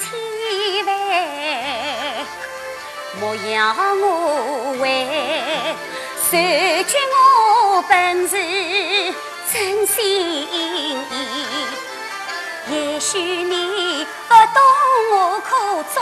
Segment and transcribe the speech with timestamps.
[0.00, 0.08] 千
[0.86, 0.88] 万，
[3.20, 4.04] 莫要我
[4.80, 4.84] 为，
[6.30, 6.30] 受
[6.84, 7.92] 决我本
[8.28, 8.34] 是
[9.52, 10.96] 真心意。
[12.70, 14.62] 也许你不懂
[15.12, 15.50] 我苦
[15.92, 15.96] 衷，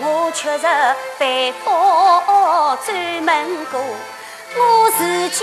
[0.00, 0.66] 我确实
[1.18, 3.80] 被佛专门过
[4.56, 5.40] 我自己。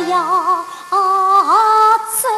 [0.00, 0.64] 要
[2.20, 2.28] 走，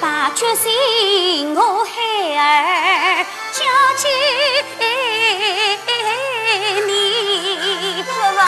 [0.00, 1.90] 把决心我孩
[2.36, 3.64] 儿交
[4.02, 4.06] 给
[6.86, 8.38] 你，哥哥。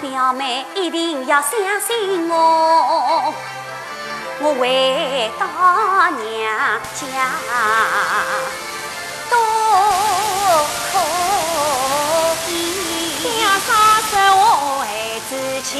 [0.00, 3.32] 表妹一定要相信我，
[4.44, 5.46] 我回到
[6.10, 7.30] 娘家
[9.30, 9.32] 多
[10.90, 10.92] 可
[12.50, 12.52] 以。
[13.22, 13.70] 娘啥
[14.10, 14.86] 时候孩
[15.30, 15.30] 子
[15.62, 15.72] 亲？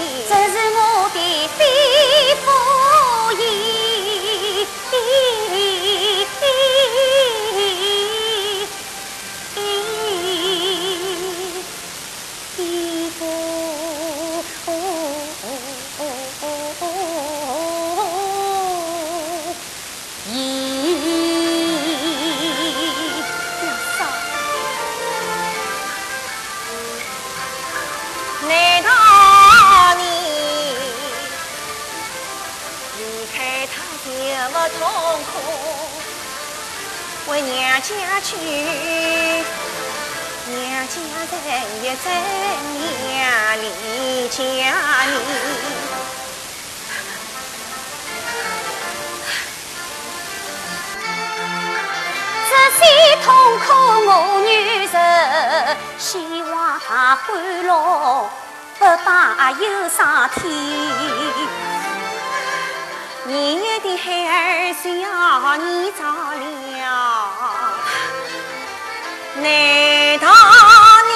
[37.27, 37.87] 回娘家
[38.21, 38.37] 去，
[40.47, 40.97] 娘家
[41.47, 41.49] 人
[41.83, 42.05] 也真
[42.77, 43.03] 娘
[43.63, 43.65] 离
[44.29, 44.41] 家
[45.07, 45.15] 里。
[52.51, 52.81] 这些
[53.25, 53.27] 痛
[53.61, 53.65] 苦
[54.07, 54.11] 我
[54.45, 54.51] 女
[54.87, 54.97] 人，
[55.99, 57.29] 希望她欢
[57.65, 57.71] 乐
[58.79, 60.29] 不大忧伤
[63.25, 65.07] 二月的孩儿需要
[65.57, 66.03] 你照
[66.75, 66.83] 料，
[69.37, 69.47] 难
[70.19, 70.27] 道
[71.07, 71.11] 你？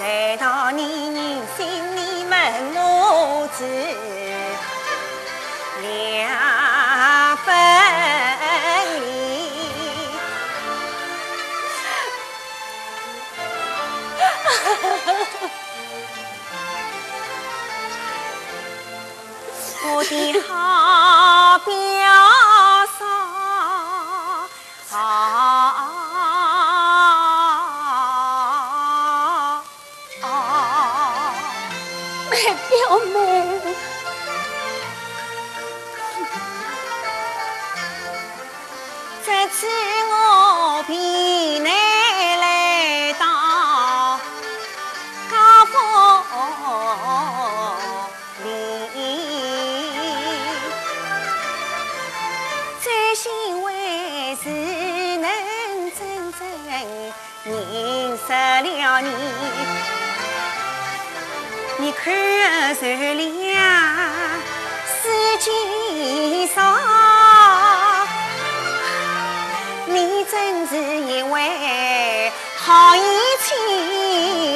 [0.00, 0.04] 难
[0.38, 0.80] 道你
[1.14, 1.18] 忍
[1.56, 1.58] 心
[1.94, 2.34] 你们
[2.74, 3.58] 母子
[5.80, 5.86] 娘
[20.18, 20.32] 我
[39.58, 39.95] 的
[58.28, 59.08] 你，
[61.78, 62.12] 你看
[62.74, 62.80] 着
[63.14, 63.54] 了
[64.88, 66.76] 世间上，
[69.86, 73.00] 你真是一位好义
[73.44, 74.55] 亲。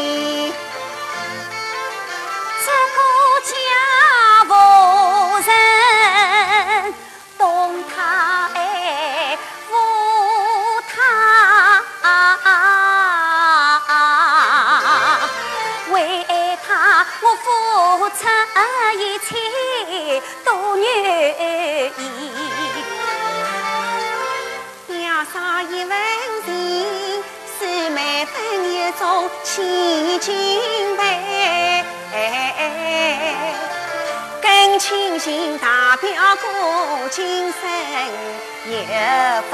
[16.01, 18.19] 为他我付出
[18.99, 19.37] 一切
[20.45, 20.87] 都愿
[21.99, 22.01] 意，
[24.87, 24.95] 表
[25.31, 25.93] 嫂一份
[26.47, 26.49] 情
[27.59, 28.33] 是每分
[28.65, 30.27] 一种千金
[30.97, 31.85] 杯，
[34.41, 36.49] 更庆幸大表哥
[37.11, 37.61] 今生
[38.67, 38.73] 有
[39.51, 39.53] 福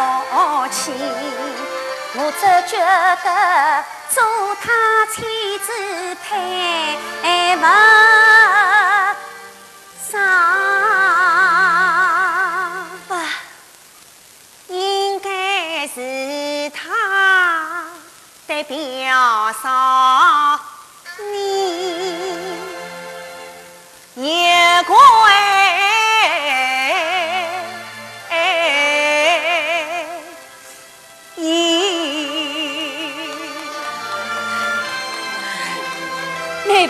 [0.70, 0.92] 气，
[2.14, 3.84] 我只觉得。
[4.08, 4.22] 做
[4.62, 5.16] 他妻
[18.64, 20.60] 表嫂
[24.14, 24.96] 你也怪。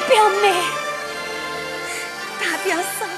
[0.09, 0.53] 表妹，
[2.39, 3.16] 大表嫂。